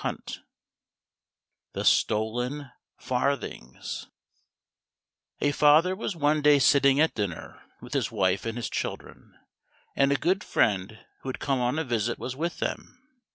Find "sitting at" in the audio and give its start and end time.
6.57-7.13